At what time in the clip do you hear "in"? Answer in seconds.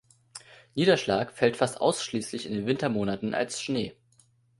2.47-2.53